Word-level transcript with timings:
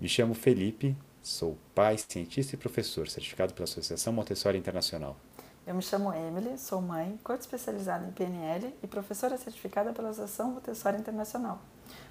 Me 0.00 0.08
chamo 0.08 0.32
Felipe, 0.32 0.96
sou 1.20 1.58
pai, 1.74 1.98
cientista 1.98 2.54
e 2.54 2.58
professor, 2.58 3.06
certificado 3.06 3.52
pela 3.52 3.64
Associação 3.64 4.14
Montessori 4.14 4.56
Internacional. 4.56 5.14
Eu 5.66 5.74
me 5.74 5.82
chamo 5.82 6.10
Emily, 6.14 6.56
sou 6.56 6.80
mãe, 6.80 7.20
coach 7.22 7.42
especializada 7.42 8.06
em 8.06 8.10
PNL 8.10 8.74
e 8.82 8.86
professora 8.86 9.36
certificada 9.36 9.92
pela 9.92 10.08
Associação 10.08 10.52
Montessori 10.52 10.96
Internacional. 10.96 11.60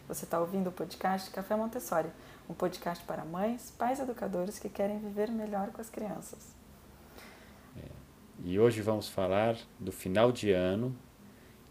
Você 0.07 0.25
está 0.25 0.39
ouvindo 0.39 0.67
o 0.67 0.71
podcast 0.71 1.31
Café 1.31 1.55
Montessori, 1.55 2.09
um 2.48 2.54
podcast 2.54 3.04
para 3.05 3.25
mães, 3.25 3.73
pais 3.75 3.99
educadores 3.99 4.59
que 4.59 4.70
querem 4.70 4.99
viver 4.99 5.31
melhor 5.31 5.71
com 5.71 5.81
as 5.81 5.90
crianças. 5.90 6.55
É, 7.76 7.90
e 8.45 8.59
hoje 8.59 8.84
vamos 8.84 9.09
falar 9.09 9.58
do 9.80 9.91
final 9.91 10.31
de 10.31 10.52
ano 10.52 10.95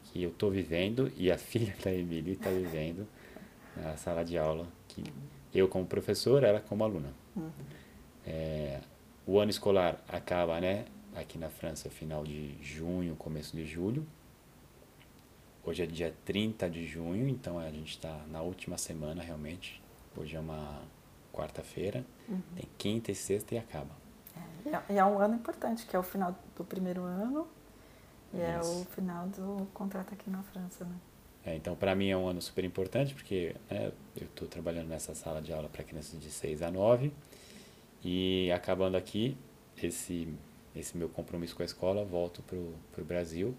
que 0.03 0.21
eu 0.21 0.31
estou 0.31 0.51
vivendo 0.51 1.13
e 1.17 1.31
a 1.31 1.39
filha 1.39 1.77
da 1.81 1.95
Emily 1.95 2.33
está 2.33 2.51
vivendo 2.51 3.07
na 3.77 3.97
sala 3.97 4.25
de 4.25 4.37
aula. 4.37 4.67
Que 4.89 5.05
eu 5.59 5.69
como 5.69 5.87
professor, 5.87 6.43
ela 6.43 6.61
como 6.61 6.85
aluna. 6.85 7.13
Uhum. 7.37 7.51
É, 8.27 8.81
o 9.27 9.39
ano 9.39 9.51
escolar 9.51 10.03
acaba, 10.09 10.61
né? 10.61 10.87
Aqui 11.15 11.39
na 11.39 11.49
França, 11.49 11.91
final 11.91 12.25
de 12.25 12.57
junho, 12.63 13.17
começo 13.17 13.57
de 13.57 13.65
julho. 13.65 14.07
Hoje 15.65 15.83
é 15.83 15.87
dia 15.87 16.15
30 16.25 16.71
de 16.71 16.87
junho, 16.87 17.29
então 17.29 17.59
a 17.59 17.71
gente 17.71 17.91
está 17.91 18.25
na 18.31 18.41
última 18.41 18.79
semana 18.79 19.23
realmente. 19.23 19.83
Hoje 20.17 20.37
é 20.37 20.41
uma 20.41 20.81
quarta-feira, 21.33 22.05
uhum. 22.29 22.41
tem 22.57 22.69
quinta 22.79 23.13
e 23.13 23.15
sexta 23.15 23.55
e 23.55 23.59
acaba. 23.59 23.91
É, 24.67 24.95
e 24.95 24.99
é 24.99 25.05
um 25.05 25.19
ano 25.19 25.35
importante, 25.35 25.87
que 25.87 25.95
é 25.95 25.99
o 25.99 26.03
final 26.03 26.35
do 26.57 26.65
primeiro 26.65 27.03
ano 27.03 27.47
e 28.33 28.41
é 28.41 28.61
o 28.61 28.85
final 28.87 29.27
do 29.29 29.67
contrato 29.73 30.13
aqui 30.13 30.29
na 30.29 30.43
França, 30.43 30.85
né? 30.85 30.97
É, 31.45 31.55
então, 31.55 31.75
para 31.75 31.95
mim 31.95 32.09
é 32.09 32.17
um 32.17 32.27
ano 32.27 32.43
super 32.43 32.65
importante, 32.65 33.15
porque 33.15 33.55
né, 33.71 33.93
eu 34.17 34.27
estou 34.27 34.47
trabalhando 34.47 34.89
nessa 34.89 35.15
sala 35.15 35.41
de 35.41 35.53
aula 35.53 35.69
para 35.69 35.83
crianças 35.85 36.21
de 36.21 36.31
6 36.31 36.63
a 36.63 36.71
9 36.71 37.13
e 38.05 38.51
acabando 38.53 38.97
aqui, 38.97 39.37
esse, 39.83 40.29
esse 40.75 40.97
meu 40.97 41.09
compromisso 41.09 41.57
com 41.57 41.63
a 41.63 41.67
escola, 41.67 42.05
volto 42.05 42.43
para 42.43 42.57
o 42.59 43.05
Brasil 43.05 43.57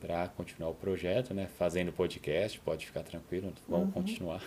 para 0.00 0.28
continuar 0.28 0.70
o 0.70 0.74
projeto, 0.74 1.34
né? 1.34 1.46
Fazendo 1.58 1.92
podcast, 1.92 2.58
pode 2.60 2.86
ficar 2.86 3.02
tranquilo, 3.02 3.52
vamos 3.68 3.86
uhum. 3.86 3.92
continuar. 3.92 4.42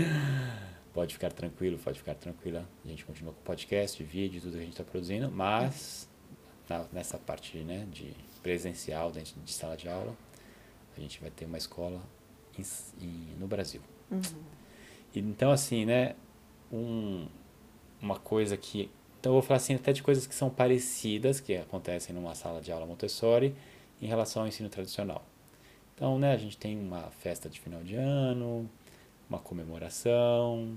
pode 0.94 1.12
ficar 1.12 1.30
tranquilo, 1.30 1.78
pode 1.78 1.98
ficar 1.98 2.14
tranquila. 2.14 2.66
A 2.84 2.88
gente 2.88 3.04
continua 3.04 3.34
com 3.34 3.42
podcast, 3.42 4.02
vídeo, 4.02 4.40
tudo 4.40 4.52
que 4.52 4.58
a 4.58 4.62
gente 4.62 4.72
está 4.72 4.84
produzindo, 4.84 5.30
mas 5.30 6.08
na, 6.68 6.86
nessa 6.92 7.18
parte 7.18 7.58
né, 7.58 7.86
de 7.92 8.14
presencial, 8.42 9.12
dentro 9.12 9.38
de 9.40 9.52
sala 9.52 9.76
de 9.76 9.88
aula, 9.88 10.16
a 10.96 11.00
gente 11.00 11.20
vai 11.20 11.30
ter 11.30 11.44
uma 11.44 11.58
escola 11.58 12.00
em, 12.58 12.62
em, 13.04 13.36
no 13.38 13.46
Brasil. 13.46 13.80
Uhum. 14.10 14.20
então, 15.14 15.50
assim, 15.52 15.84
né, 15.84 16.14
um, 16.72 17.26
uma 18.00 18.18
coisa 18.18 18.56
que... 18.56 18.90
Então, 19.18 19.30
eu 19.32 19.34
vou 19.34 19.42
falar 19.42 19.58
assim 19.58 19.74
até 19.74 19.92
de 19.92 20.02
coisas 20.02 20.26
que 20.26 20.34
são 20.34 20.48
parecidas, 20.48 21.40
que 21.40 21.56
acontecem 21.56 22.14
numa 22.14 22.34
sala 22.34 22.60
de 22.60 22.72
aula 22.72 22.86
Montessori, 22.86 23.54
em 24.00 24.06
relação 24.06 24.42
ao 24.42 24.48
ensino 24.48 24.68
tradicional. 24.68 25.22
Então, 25.94 26.18
né, 26.18 26.32
a 26.32 26.36
gente 26.38 26.56
tem 26.56 26.78
uma 26.78 27.10
festa 27.10 27.48
de 27.48 27.60
final 27.60 27.82
de 27.82 27.94
ano, 27.94 28.68
uma 29.28 29.38
comemoração, 29.38 30.76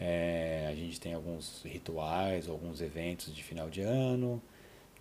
é, 0.00 0.66
a 0.68 0.74
gente 0.74 0.98
tem 0.98 1.14
alguns 1.14 1.62
rituais, 1.62 2.48
alguns 2.48 2.80
eventos 2.80 3.32
de 3.32 3.42
final 3.44 3.70
de 3.70 3.82
ano, 3.82 4.42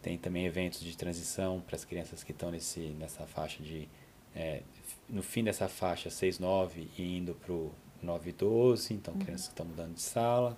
tem 0.01 0.17
também 0.17 0.45
eventos 0.45 0.81
de 0.81 0.95
transição 0.97 1.61
para 1.61 1.75
as 1.75 1.85
crianças 1.85 2.23
que 2.23 2.31
estão 2.31 2.51
nesse, 2.51 2.79
nessa 2.99 3.25
faixa 3.25 3.61
de. 3.61 3.87
É, 4.35 4.63
no 5.07 5.21
fim 5.21 5.43
dessa 5.43 5.67
faixa 5.67 6.09
6, 6.09 6.39
9 6.39 6.89
e 6.97 7.17
indo 7.17 7.35
para 7.35 7.51
o 7.51 7.71
9 8.01 8.31
12, 8.31 8.93
então 8.93 9.13
uhum. 9.13 9.19
crianças 9.19 9.47
que 9.47 9.53
estão 9.53 9.65
mudando 9.65 9.93
de 9.93 10.01
sala. 10.01 10.57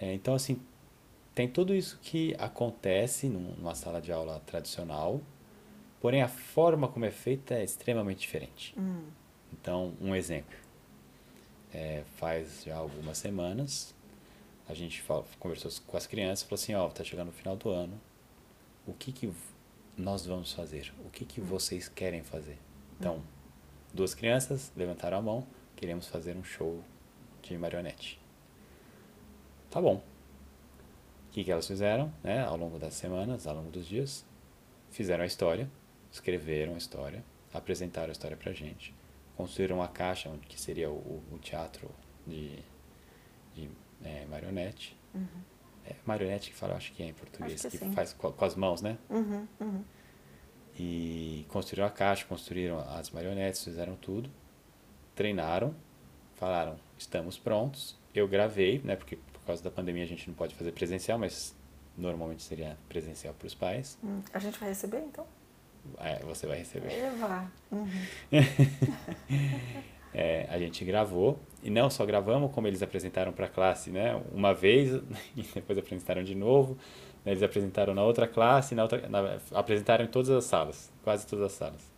É, 0.00 0.12
então, 0.12 0.34
assim, 0.34 0.60
tem 1.34 1.48
tudo 1.48 1.74
isso 1.74 1.98
que 2.02 2.34
acontece 2.38 3.28
numa 3.28 3.74
sala 3.74 4.00
de 4.00 4.12
aula 4.12 4.40
tradicional, 4.46 5.20
porém 6.00 6.22
a 6.22 6.28
forma 6.28 6.88
como 6.88 7.04
é 7.04 7.10
feita 7.10 7.54
é 7.54 7.64
extremamente 7.64 8.20
diferente. 8.20 8.74
Uhum. 8.78 9.04
Então, 9.52 9.94
um 10.00 10.14
exemplo. 10.14 10.56
É, 11.74 12.02
faz 12.16 12.64
já 12.64 12.76
algumas 12.76 13.16
semanas, 13.16 13.94
a 14.68 14.74
gente 14.74 15.00
fala, 15.00 15.24
conversou 15.38 15.70
com 15.86 15.96
as 15.96 16.06
crianças 16.06 16.44
e 16.44 16.48
falou 16.48 16.62
assim, 16.62 16.74
ó, 16.74 16.86
oh, 16.86 16.90
tá 16.90 17.02
chegando 17.02 17.30
o 17.30 17.32
final 17.32 17.56
do 17.56 17.70
ano, 17.70 17.98
o 18.86 18.92
que, 18.92 19.12
que 19.12 19.32
nós 19.96 20.26
vamos 20.26 20.52
fazer? 20.52 20.92
O 21.04 21.10
que, 21.10 21.24
que 21.24 21.40
vocês 21.40 21.88
querem 21.88 22.22
fazer? 22.22 22.58
Então, 22.98 23.22
duas 23.92 24.14
crianças 24.14 24.72
levantaram 24.76 25.18
a 25.18 25.22
mão, 25.22 25.46
queremos 25.76 26.06
fazer 26.08 26.36
um 26.36 26.44
show 26.44 26.82
de 27.42 27.56
marionete. 27.56 28.20
Tá 29.70 29.80
bom. 29.80 29.96
O 29.96 31.32
que, 31.32 31.44
que 31.44 31.50
elas 31.50 31.66
fizeram 31.66 32.12
né, 32.22 32.44
ao 32.44 32.56
longo 32.56 32.78
das 32.78 32.94
semanas, 32.94 33.46
ao 33.46 33.54
longo 33.54 33.70
dos 33.70 33.86
dias? 33.86 34.24
Fizeram 34.90 35.24
a 35.24 35.26
história, 35.26 35.70
escreveram 36.10 36.74
a 36.74 36.78
história, 36.78 37.24
apresentaram 37.54 38.08
a 38.08 38.12
história 38.12 38.36
pra 38.36 38.52
gente, 38.52 38.94
construíram 39.36 39.76
uma 39.76 39.88
caixa, 39.88 40.30
que 40.48 40.60
seria 40.60 40.90
o, 40.90 41.22
o 41.32 41.38
teatro 41.38 41.90
de, 42.26 42.58
de 43.54 43.70
é, 44.04 44.26
marionete. 44.26 44.96
Uhum 45.14 45.52
é, 45.86 45.94
marionete 46.04 46.50
que 46.50 46.56
fala, 46.56 46.74
acho 46.74 46.92
que 46.92 47.02
é 47.02 47.06
em 47.06 47.12
português, 47.12 47.62
que, 47.62 47.78
que 47.78 47.90
faz 47.90 48.12
com, 48.12 48.32
com, 48.32 48.44
as 48.44 48.54
mãos, 48.54 48.82
né? 48.82 48.98
Uhum, 49.10 49.46
uhum. 49.60 49.84
E 50.78 51.44
construíram 51.48 51.86
a 51.86 51.90
caixa, 51.90 52.24
construíram 52.24 52.78
as 52.78 53.10
marionetes, 53.10 53.62
fizeram 53.62 53.96
tudo, 53.96 54.30
treinaram, 55.14 55.74
falaram, 56.34 56.76
estamos 56.96 57.36
prontos. 57.36 57.98
Eu 58.14 58.26
gravei, 58.28 58.80
né? 58.84 58.96
Porque 58.96 59.16
por 59.32 59.42
causa 59.46 59.62
da 59.62 59.70
pandemia 59.70 60.04
a 60.04 60.06
gente 60.06 60.28
não 60.28 60.34
pode 60.34 60.54
fazer 60.54 60.72
presencial, 60.72 61.18
mas 61.18 61.54
normalmente 61.96 62.42
seria 62.42 62.78
presencial 62.88 63.34
para 63.34 63.46
os 63.46 63.54
pais. 63.54 63.98
Hum, 64.02 64.22
a 64.32 64.38
gente 64.38 64.58
vai 64.58 64.68
receber 64.68 65.00
então? 65.00 65.26
É, 65.98 66.20
você 66.20 66.46
vai 66.46 66.58
receber. 66.58 66.92
Eva. 66.92 67.50
Uhum. 67.70 67.88
é, 70.14 70.46
a 70.48 70.58
gente 70.58 70.84
gravou 70.84 71.40
e 71.62 71.70
não 71.70 71.88
só 71.88 72.04
gravamos 72.04 72.52
como 72.52 72.66
eles 72.66 72.82
apresentaram 72.82 73.32
para 73.32 73.46
a 73.46 73.48
classe 73.48 73.90
né? 73.90 74.20
Uma 74.32 74.52
vez 74.52 75.00
e 75.36 75.42
depois 75.54 75.78
apresentaram 75.78 76.22
de 76.22 76.34
novo 76.34 76.76
né, 77.24 77.32
eles 77.32 77.42
apresentaram 77.42 77.94
na 77.94 78.02
outra 78.02 78.26
classe 78.26 78.74
na 78.74 78.82
outra 78.82 79.08
na, 79.08 79.38
apresentaram 79.52 80.04
em 80.04 80.08
todas 80.08 80.30
as 80.30 80.44
salas 80.44 80.92
quase 81.02 81.26
todas 81.26 81.46
as 81.46 81.52
salas. 81.52 81.92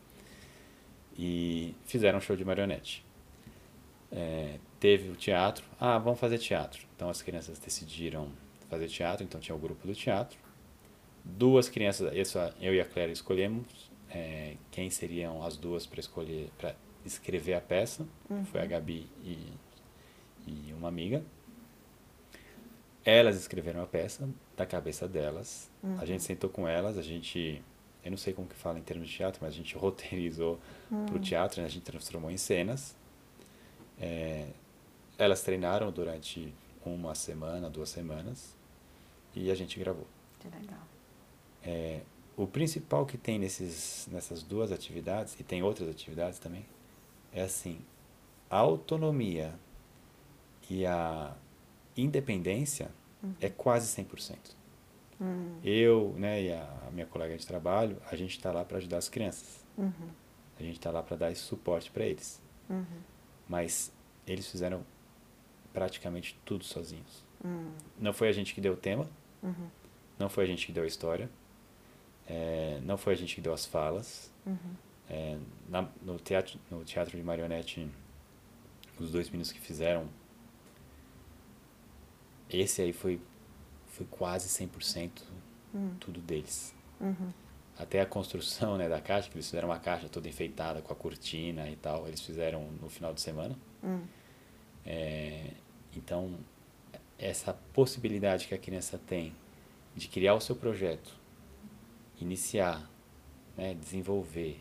E 1.16 1.74
fizeram 1.84 2.18
um 2.18 2.20
show 2.20 2.34
de 2.34 2.44
marionete. 2.44 3.06
É, 4.10 4.58
teve 4.80 5.10
o 5.10 5.14
teatro. 5.14 5.64
Ah 5.78 5.96
vamos 5.98 6.18
fazer 6.18 6.38
teatro. 6.38 6.82
Então 6.96 7.08
as 7.08 7.22
crianças 7.22 7.58
decidiram 7.58 8.28
fazer 8.68 8.88
teatro 8.88 9.24
então 9.24 9.40
tinha 9.40 9.54
o 9.54 9.58
grupo 9.58 9.86
do 9.86 9.94
teatro. 9.94 10.38
Duas 11.24 11.68
crianças 11.68 12.12
eu 12.60 12.74
e 12.74 12.80
a 12.80 12.84
Clara 12.84 13.10
escolhemos 13.10 13.94
é, 14.14 14.54
quem 14.70 14.88
seriam 14.90 15.42
as 15.42 15.56
duas 15.56 15.86
para 15.86 16.00
escolher 16.00 16.48
para 16.56 16.74
escrever 17.04 17.54
a 17.54 17.60
peça, 17.60 18.06
uhum. 18.28 18.44
foi 18.46 18.60
a 18.60 18.66
Gabi 18.66 19.08
e, 19.22 19.52
e 20.46 20.72
uma 20.72 20.88
amiga. 20.88 21.22
Elas 23.04 23.36
escreveram 23.36 23.82
a 23.82 23.86
peça 23.86 24.28
da 24.56 24.64
cabeça 24.64 25.06
delas. 25.06 25.70
Uhum. 25.82 25.98
A 26.00 26.06
gente 26.06 26.22
sentou 26.22 26.48
com 26.48 26.66
elas, 26.66 26.96
a 26.96 27.02
gente, 27.02 27.62
eu 28.02 28.10
não 28.10 28.18
sei 28.18 28.32
como 28.32 28.48
que 28.48 28.54
fala 28.54 28.78
em 28.78 28.82
termos 28.82 29.08
de 29.08 29.16
teatro, 29.16 29.40
mas 29.42 29.52
a 29.52 29.56
gente 29.56 29.76
roteirizou 29.76 30.58
uhum. 30.90 31.06
para 31.06 31.16
o 31.16 31.18
teatro, 31.18 31.60
né? 31.60 31.66
a 31.66 31.70
gente 31.70 31.84
transformou 31.84 32.30
em 32.30 32.38
cenas. 32.38 32.96
É, 34.00 34.48
elas 35.18 35.42
treinaram 35.42 35.92
durante 35.92 36.52
uma 36.84 37.14
semana, 37.14 37.70
duas 37.70 37.88
semanas 37.88 38.56
e 39.34 39.50
a 39.50 39.54
gente 39.54 39.78
gravou. 39.78 40.06
Que 40.40 40.48
legal. 40.48 40.80
É, 41.62 42.00
o 42.36 42.46
principal 42.46 43.06
que 43.06 43.16
tem 43.16 43.38
nesses, 43.38 44.08
nessas 44.10 44.42
duas 44.42 44.72
atividades, 44.72 45.38
e 45.38 45.44
tem 45.44 45.62
outras 45.62 45.88
atividades 45.88 46.38
também, 46.38 46.64
é 47.34 47.42
assim, 47.42 47.80
a 48.48 48.56
autonomia 48.56 49.54
e 50.70 50.86
a 50.86 51.34
independência 51.96 52.90
uhum. 53.22 53.34
é 53.40 53.50
quase 53.50 54.02
100%. 54.02 54.36
Uhum. 55.20 55.58
Eu 55.62 56.14
né, 56.16 56.42
e 56.42 56.52
a 56.52 56.90
minha 56.92 57.06
colega 57.06 57.36
de 57.36 57.46
trabalho, 57.46 58.00
a 58.10 58.16
gente 58.16 58.36
está 58.36 58.52
lá 58.52 58.64
para 58.64 58.78
ajudar 58.78 58.98
as 58.98 59.08
crianças. 59.08 59.64
Uhum. 59.76 60.08
A 60.58 60.62
gente 60.62 60.76
está 60.76 60.90
lá 60.90 61.02
para 61.02 61.16
dar 61.16 61.32
esse 61.32 61.42
suporte 61.42 61.90
para 61.90 62.04
eles. 62.04 62.40
Uhum. 62.70 62.84
Mas 63.48 63.92
eles 64.26 64.48
fizeram 64.48 64.84
praticamente 65.72 66.38
tudo 66.44 66.64
sozinhos. 66.64 67.24
Uhum. 67.44 67.72
Não 67.98 68.12
foi 68.12 68.28
a 68.28 68.32
gente 68.32 68.54
que 68.54 68.60
deu 68.60 68.74
o 68.74 68.76
tema, 68.76 69.08
uhum. 69.42 69.68
não 70.18 70.28
foi 70.28 70.44
a 70.44 70.46
gente 70.46 70.64
que 70.64 70.72
deu 70.72 70.84
a 70.84 70.86
história, 70.86 71.28
é, 72.26 72.80
não 72.84 72.96
foi 72.96 73.12
a 73.12 73.16
gente 73.16 73.34
que 73.34 73.40
deu 73.40 73.52
as 73.52 73.66
falas, 73.66 74.32
é, 75.08 75.38
na, 75.68 75.88
no, 76.02 76.18
teatro, 76.18 76.58
no 76.70 76.84
teatro 76.84 77.16
de 77.16 77.22
marionete, 77.22 77.88
os 78.98 79.10
dois 79.10 79.28
meninos 79.28 79.52
que 79.52 79.60
fizeram, 79.60 80.08
esse 82.48 82.82
aí 82.82 82.92
foi, 82.92 83.20
foi 83.86 84.06
quase 84.10 84.48
100% 84.48 85.10
hum. 85.74 85.94
tudo 85.98 86.20
deles. 86.20 86.74
Uhum. 87.00 87.32
Até 87.76 88.00
a 88.00 88.06
construção 88.06 88.76
né, 88.78 88.88
da 88.88 89.00
caixa, 89.00 89.28
que 89.28 89.36
eles 89.36 89.46
fizeram 89.46 89.68
uma 89.68 89.80
caixa 89.80 90.08
toda 90.08 90.28
enfeitada 90.28 90.80
com 90.80 90.92
a 90.92 90.96
cortina 90.96 91.68
e 91.68 91.76
tal, 91.76 92.06
eles 92.06 92.20
fizeram 92.20 92.70
no 92.80 92.88
final 92.88 93.12
de 93.12 93.20
semana. 93.20 93.58
Hum. 93.82 94.02
É, 94.86 95.50
então, 95.96 96.38
essa 97.18 97.52
possibilidade 97.72 98.46
que 98.46 98.54
a 98.54 98.58
criança 98.58 98.98
tem 98.98 99.34
de 99.94 100.08
criar 100.08 100.34
o 100.34 100.40
seu 100.40 100.54
projeto, 100.54 101.16
iniciar, 102.20 102.88
né, 103.56 103.74
desenvolver, 103.74 104.60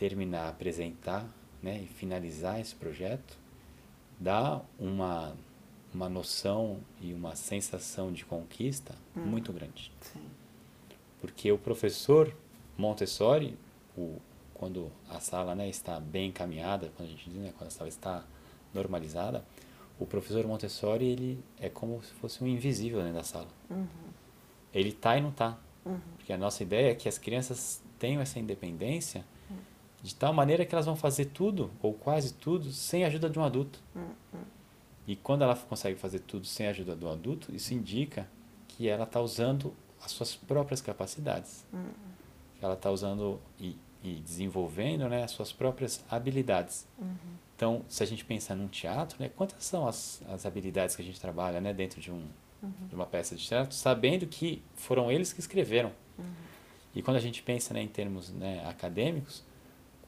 terminar, 0.00 0.48
apresentar 0.48 1.28
né, 1.62 1.82
e 1.82 1.86
finalizar 1.86 2.58
esse 2.58 2.74
projeto, 2.74 3.36
dá 4.18 4.62
uma, 4.78 5.36
uma 5.92 6.08
noção 6.08 6.80
e 7.02 7.12
uma 7.12 7.36
sensação 7.36 8.10
de 8.10 8.24
conquista 8.24 8.94
hum. 9.14 9.20
muito 9.20 9.52
grande. 9.52 9.92
Sim. 10.00 10.22
Porque 11.20 11.52
o 11.52 11.58
professor 11.58 12.34
Montessori, 12.78 13.58
o, 13.94 14.16
quando 14.54 14.90
a 15.06 15.20
sala 15.20 15.54
né, 15.54 15.68
está 15.68 16.00
bem 16.00 16.30
encaminhada, 16.30 16.90
quando 16.96 17.08
a 17.08 17.10
gente 17.10 17.28
diz, 17.28 17.38
né, 17.38 17.52
quando 17.58 17.68
a 17.68 17.70
sala 17.70 17.88
está 17.90 18.24
normalizada, 18.72 19.44
o 19.98 20.06
professor 20.06 20.46
Montessori 20.46 21.04
ele 21.04 21.44
é 21.58 21.68
como 21.68 22.02
se 22.02 22.12
fosse 22.14 22.42
um 22.42 22.46
invisível 22.46 23.00
dentro 23.00 23.16
da 23.16 23.24
sala. 23.24 23.48
Uhum. 23.68 23.86
Ele 24.72 24.88
está 24.88 25.18
e 25.18 25.20
não 25.20 25.28
está. 25.28 25.58
Uhum. 25.84 26.00
Porque 26.16 26.32
a 26.32 26.38
nossa 26.38 26.62
ideia 26.62 26.92
é 26.92 26.94
que 26.94 27.06
as 27.06 27.18
crianças 27.18 27.82
tenham 27.98 28.22
essa 28.22 28.38
independência 28.38 29.26
uhum. 29.50 29.56
De 30.02 30.14
tal 30.14 30.32
maneira 30.32 30.64
que 30.64 30.74
elas 30.74 30.86
vão 30.86 30.96
fazer 30.96 31.26
tudo, 31.26 31.70
ou 31.82 31.92
quase 31.92 32.32
tudo, 32.34 32.72
sem 32.72 33.04
a 33.04 33.06
ajuda 33.08 33.28
de 33.28 33.38
um 33.38 33.44
adulto. 33.44 33.78
Uhum. 33.94 34.40
E 35.06 35.16
quando 35.16 35.42
ela 35.42 35.56
consegue 35.56 35.98
fazer 35.98 36.20
tudo 36.20 36.46
sem 36.46 36.66
a 36.66 36.70
ajuda 36.70 36.94
do 36.94 37.08
adulto, 37.08 37.54
isso 37.54 37.74
indica 37.74 38.28
que 38.68 38.88
ela 38.88 39.04
está 39.04 39.20
usando 39.20 39.74
as 40.02 40.12
suas 40.12 40.36
próprias 40.36 40.80
capacidades. 40.80 41.66
Uhum. 41.72 41.90
Ela 42.62 42.74
está 42.74 42.90
usando 42.90 43.40
e, 43.58 43.76
e, 44.02 44.14
desenvolvendo 44.20 45.08
né, 45.08 45.24
as 45.24 45.32
suas 45.32 45.52
próprias 45.52 46.02
habilidades. 46.10 46.86
Uhum. 46.98 47.14
Então, 47.56 47.84
se 47.88 48.02
a 48.02 48.06
gente 48.06 48.24
pensar 48.24 48.54
num 48.54 48.68
teatro, 48.68 49.16
né, 49.20 49.28
quantas 49.28 49.62
são 49.64 49.86
as, 49.86 50.22
as 50.30 50.46
habilidades 50.46 50.96
que 50.96 51.02
a 51.02 51.04
gente 51.04 51.20
trabalha 51.20 51.60
né, 51.60 51.74
dentro 51.74 52.00
de, 52.00 52.10
um, 52.10 52.24
de 52.88 52.94
uma 52.94 53.04
peça 53.04 53.36
de 53.36 53.46
teatro, 53.46 53.74
sabendo 53.74 54.26
que 54.26 54.62
foram 54.74 55.12
eles 55.12 55.32
que 55.32 55.40
escreveram. 55.40 55.92
E 56.94 57.02
quando 57.02 57.16
a 57.16 57.20
gente 57.20 57.42
pensa 57.42 57.72
né, 57.72 57.82
em 57.82 57.88
termos 57.88 58.30
né, 58.30 58.64
acadêmicos, 58.66 59.44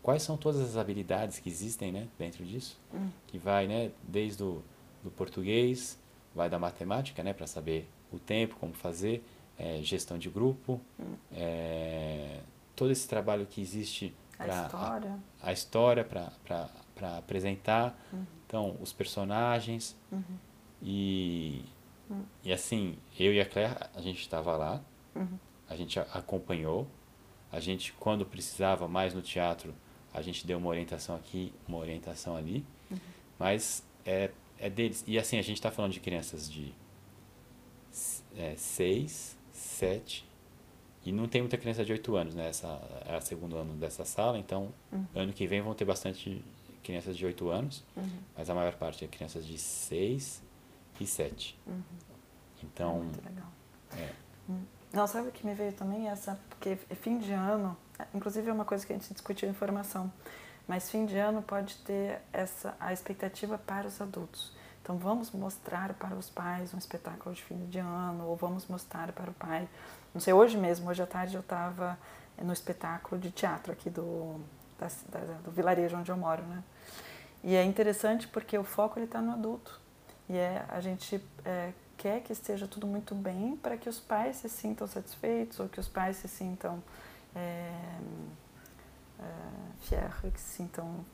quais 0.03 0.23
são 0.23 0.37
todas 0.37 0.61
as 0.61 0.77
habilidades 0.77 1.39
que 1.39 1.49
existem 1.49 1.93
né, 1.93 2.09
dentro 2.19 2.45
disso? 2.45 2.81
Uhum. 2.93 3.11
Que 3.27 3.39
vai 3.39 3.67
né, 3.67 3.91
desde 4.03 4.43
o 4.43 4.63
do 5.03 5.11
português, 5.11 5.99
vai 6.35 6.49
da 6.49 6.59
matemática, 6.59 7.23
né, 7.23 7.33
para 7.33 7.47
saber 7.47 7.89
o 8.13 8.19
tempo, 8.19 8.57
como 8.61 8.73
fazer, 8.73 9.25
é, 9.59 9.81
gestão 9.83 10.17
de 10.17 10.31
grupo, 10.31 10.81
uhum. 10.99 11.17
é, 11.33 12.41
todo 12.77 12.91
esse 12.91 13.09
trabalho 13.09 13.47
que 13.47 13.61
existe 13.61 14.15
para 14.37 14.63
a 14.63 14.67
história, 14.67 15.19
a, 15.43 15.53
história 15.53 16.05
para 16.05 16.33
para 16.95 17.19
apresentar. 17.19 17.99
Uhum. 18.13 18.27
Então, 18.47 18.77
os 18.81 18.93
personagens. 18.93 19.97
Uhum. 20.11 20.23
E, 20.81 21.65
uhum. 22.09 22.25
e 22.45 22.53
assim, 22.53 22.97
eu 23.19 23.33
e 23.33 23.41
a 23.41 23.47
Claire, 23.47 23.77
a 23.95 24.01
gente 24.01 24.21
estava 24.21 24.57
lá, 24.57 24.81
uhum. 25.15 25.39
a 25.69 25.77
gente 25.77 25.99
acompanhou. 25.99 26.87
A 27.51 27.61
gente, 27.61 27.93
quando 27.95 28.25
precisava 28.25 28.89
mais 28.89 29.15
no 29.15 29.21
teatro, 29.21 29.75
a 30.13 30.23
gente 30.23 30.47
deu 30.47 30.59
uma 30.59 30.69
orientação 30.69 31.17
aqui, 31.17 31.53
uma 31.67 31.79
orientação 31.79 32.37
ali. 32.37 32.65
Uhum. 32.91 32.99
Mas 33.39 33.83
é, 34.05 34.31
é 34.59 34.69
deles. 34.69 35.05
E 35.07 35.19
assim, 35.19 35.39
a 35.39 35.43
gente 35.43 35.57
está 35.57 35.71
falando 35.71 35.93
de 35.93 36.01
crianças 36.01 36.51
de 36.51 36.75
6, 37.91 38.31
é, 38.37 39.53
7 39.53 40.33
e 41.05 41.13
não 41.13 41.27
tem 41.27 41.43
muita 41.43 41.59
criança 41.59 41.85
de 41.85 41.93
8 41.93 42.17
anos, 42.17 42.35
né? 42.35 42.49
Essa 42.49 42.81
é 43.07 43.17
o 43.17 43.21
segundo 43.21 43.57
ano 43.57 43.75
dessa 43.75 44.05
sala, 44.05 44.39
então 44.39 44.73
uhum. 44.93 45.05
ano 45.15 45.33
que 45.33 45.47
vem 45.47 45.61
vão 45.61 45.75
ter 45.75 45.85
bastante 45.85 46.45
crianças 46.83 47.17
de 47.17 47.27
8 47.27 47.49
anos, 47.49 47.85
uhum. 47.97 48.19
mas 48.37 48.49
a 48.49 48.55
maior 48.55 48.75
parte 48.75 49.05
é 49.05 49.09
crianças 49.09 49.47
de 49.47 49.59
6 49.59 50.43
e 51.01 51.07
7. 51.07 51.59
Uhum. 51.67 51.83
Então. 52.63 52.97
É 52.97 53.03
muito 53.03 53.25
legal. 53.25 53.53
É. 53.97 54.11
Hum. 54.49 54.63
Não, 54.93 55.07
sabe 55.07 55.29
o 55.29 55.33
que 55.33 55.45
me 55.47 55.55
veio 55.55 55.73
também? 55.73 56.09
Essa, 56.09 56.39
porque 56.49 56.77
fim 56.97 57.19
de 57.19 57.33
ano, 57.33 57.77
inclusive 58.15 58.49
é 58.49 58.53
uma 58.53 58.65
coisa 58.65 58.87
que 58.87 58.93
a 58.93 58.97
gente 58.97 59.13
discutiu 59.13 59.49
em 59.49 59.55
formação, 59.55 60.13
mas 60.67 60.91
fim 60.91 61.07
de 61.07 61.19
ano 61.19 61.43
pode 61.43 61.77
ter 61.79 62.21
essa, 62.33 62.75
a 62.79 62.93
expectativa 62.93 63.59
para 63.59 63.87
os 63.87 64.01
adultos. 64.01 64.53
Então 64.83 64.97
vamos 64.97 65.31
mostrar 65.31 65.95
para 65.95 66.15
os 66.17 66.29
pais 66.29 66.75
um 66.75 66.79
espetáculo 66.79 67.35
de 67.35 67.43
fim 67.43 67.67
de 67.67 67.79
ano, 67.79 68.27
ou 68.27 68.37
vamos 68.37 68.67
mostrar 68.67 69.13
para 69.13 69.31
o 69.31 69.35
pai. 69.35 69.69
Não 70.13 70.21
sei, 70.21 70.33
hoje 70.33 70.57
mesmo, 70.57 70.91
hoje 70.91 71.03
à 71.03 71.07
tarde 71.07 71.35
eu 71.35 71.41
estava 71.41 71.99
no 72.41 72.53
espetáculo 72.53 73.21
de 73.21 73.31
teatro 73.31 73.73
aqui 73.73 73.89
do, 73.89 74.41
da, 74.79 74.89
da, 75.09 75.21
do 75.45 75.51
vilarejo 75.51 75.97
onde 75.97 76.11
eu 76.11 76.17
moro, 76.17 76.43
né? 76.43 76.63
E 77.45 77.55
é 77.55 77.65
interessante 77.65 78.27
porque 78.29 78.57
o 78.57 78.65
foco 78.65 78.99
ele 78.99 79.07
está 79.07 79.21
no 79.21 79.33
adulto 79.33 79.81
e 80.29 80.37
é 80.37 80.65
a 80.69 80.81
gente 80.81 81.23
é, 81.45 81.73
quer 81.97 82.21
que 82.21 82.33
esteja 82.33 82.67
tudo 82.67 82.87
muito 82.87 83.15
bem 83.15 83.57
para 83.57 83.77
que 83.77 83.89
os 83.89 84.01
pais 84.01 84.37
se 84.37 84.49
sintam 84.49 84.87
satisfeitos 84.87 85.61
ou 85.61 85.69
que 85.69 85.79
os 85.79 85.89
pais 85.89 86.17
se 86.17 86.29
sintam 86.29 86.83
é, 87.35 87.99
é, 89.19 89.25
fier, 89.81 90.11
que 90.33 90.41
se 90.41 90.57
sintam 90.57 91.05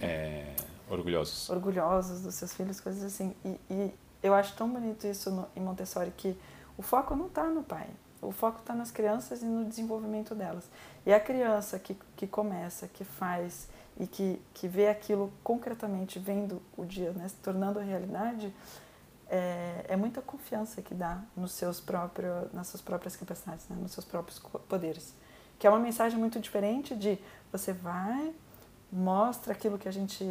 é, 0.00 0.54
orgulhosos 0.88 1.48
orgulhosos 1.50 2.22
dos 2.22 2.34
seus 2.34 2.52
filhos, 2.52 2.80
coisas 2.80 3.02
assim. 3.02 3.34
E, 3.44 3.60
e 3.70 3.94
eu 4.22 4.34
acho 4.34 4.54
tão 4.56 4.70
bonito 4.70 5.06
isso 5.06 5.30
no, 5.30 5.48
em 5.56 5.60
Montessori 5.60 6.12
que 6.16 6.38
o 6.76 6.82
foco 6.82 7.14
não 7.14 7.26
está 7.26 7.44
no 7.44 7.62
pai, 7.62 7.88
o 8.20 8.30
foco 8.30 8.60
está 8.60 8.74
nas 8.74 8.90
crianças 8.90 9.42
e 9.42 9.46
no 9.46 9.64
desenvolvimento 9.64 10.34
delas. 10.34 10.64
E 11.04 11.12
a 11.12 11.20
criança 11.20 11.78
que, 11.78 11.96
que 12.16 12.26
começa, 12.26 12.86
que 12.86 13.04
faz 13.04 13.68
e 13.98 14.06
que, 14.06 14.40
que 14.54 14.68
vê 14.68 14.88
aquilo 14.88 15.32
concretamente, 15.42 16.18
vendo 16.18 16.62
o 16.76 16.84
dia, 16.84 17.12
né, 17.12 17.28
se 17.28 17.34
tornando 17.36 17.78
realidade, 17.80 18.54
é, 19.28 19.86
é 19.88 19.96
muita 19.96 20.22
confiança 20.22 20.80
que 20.80 20.94
dá 20.94 21.22
nos 21.36 21.52
seus 21.52 21.80
próprios, 21.80 22.52
nas 22.52 22.68
suas 22.68 22.82
próprias 22.82 23.16
capacidades, 23.16 23.66
né, 23.68 23.76
nos 23.80 23.92
seus 23.92 24.04
próprios 24.04 24.38
poderes. 24.68 25.14
Que 25.62 25.68
é 25.68 25.70
uma 25.70 25.78
mensagem 25.78 26.18
muito 26.18 26.40
diferente 26.40 26.92
de 26.96 27.16
você 27.52 27.72
vai, 27.72 28.34
mostra 28.90 29.52
aquilo 29.52 29.78
que 29.78 29.86
a 29.86 29.92
gente 29.92 30.26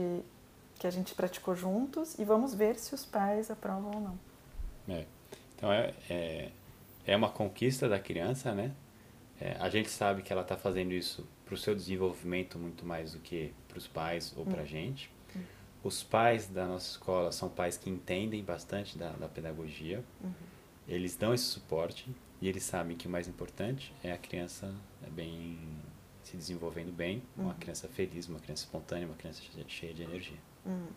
que 0.77 0.85
a 0.85 0.91
gente 0.91 1.15
praticou 1.15 1.55
juntos 1.55 2.19
e 2.19 2.25
vamos 2.25 2.53
ver 2.53 2.75
se 2.75 2.93
os 2.93 3.05
pais 3.05 3.49
aprovam 3.49 3.91
ou 3.95 4.01
não. 4.01 4.19
É. 4.93 5.05
Então 5.55 5.71
é, 5.71 5.93
é, 6.09 6.49
é 7.05 7.15
uma 7.15 7.29
conquista 7.29 7.87
da 7.87 7.97
criança, 7.97 8.53
né? 8.53 8.73
É, 9.39 9.55
a 9.57 9.69
gente 9.69 9.89
sabe 9.89 10.21
que 10.21 10.33
ela 10.33 10.41
está 10.41 10.57
fazendo 10.57 10.91
isso 10.91 11.25
para 11.45 11.53
o 11.53 11.57
seu 11.57 11.73
desenvolvimento 11.73 12.59
muito 12.59 12.85
mais 12.85 13.13
do 13.13 13.19
que 13.19 13.53
para 13.69 13.77
os 13.77 13.87
pais 13.87 14.33
ou 14.35 14.43
para 14.43 14.59
a 14.59 14.63
hum. 14.63 14.67
gente. 14.67 15.09
Hum. 15.33 15.43
Os 15.81 16.03
pais 16.03 16.45
da 16.49 16.65
nossa 16.65 16.91
escola 16.91 17.31
são 17.31 17.47
pais 17.47 17.77
que 17.77 17.89
entendem 17.89 18.43
bastante 18.43 18.97
da, 18.97 19.11
da 19.11 19.29
pedagogia. 19.29 20.03
Uhum. 20.21 20.33
Eles 20.87 21.15
dão 21.15 21.33
esse 21.33 21.45
suporte 21.45 22.13
e 22.41 22.47
eles 22.47 22.63
sabem 22.63 22.97
que 22.97 23.07
o 23.07 23.09
mais 23.09 23.27
importante 23.27 23.93
é 24.03 24.11
a 24.11 24.17
criança 24.17 24.73
é 25.03 25.09
bem 25.09 25.59
se 26.23 26.37
desenvolvendo 26.37 26.91
bem, 26.91 27.23
uhum. 27.35 27.45
uma 27.45 27.53
criança 27.55 27.87
feliz, 27.87 28.27
uma 28.27 28.39
criança 28.39 28.63
espontânea, 28.63 29.07
uma 29.07 29.15
criança 29.15 29.41
cheia 29.67 29.93
de 29.93 30.03
energia. 30.03 30.37
Uhum. 30.65 30.87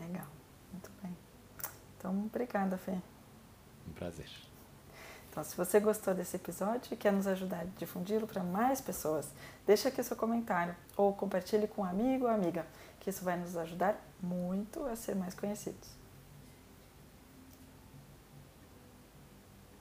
Legal, 0.00 0.26
muito 0.72 0.90
bem. 1.02 1.16
Então, 1.96 2.26
obrigada, 2.26 2.78
Fê. 2.78 2.92
Um 3.86 3.92
prazer. 3.92 4.28
Então, 5.30 5.42
se 5.44 5.56
você 5.56 5.78
gostou 5.78 6.14
desse 6.14 6.36
episódio 6.36 6.94
e 6.94 6.96
quer 6.96 7.12
nos 7.12 7.26
ajudar 7.26 7.60
a 7.60 7.64
difundi-lo 7.64 8.26
para 8.26 8.42
mais 8.42 8.80
pessoas, 8.80 9.30
deixa 9.66 9.88
aqui 9.88 10.00
o 10.00 10.04
seu 10.04 10.16
comentário 10.16 10.74
ou 10.96 11.12
compartilhe 11.12 11.68
com 11.68 11.82
um 11.82 11.84
amigo 11.84 12.24
ou 12.24 12.30
amiga, 12.30 12.66
que 13.00 13.10
isso 13.10 13.24
vai 13.24 13.36
nos 13.36 13.56
ajudar 13.56 14.00
muito 14.20 14.84
a 14.86 14.96
ser 14.96 15.14
mais 15.14 15.34
conhecidos. 15.34 15.97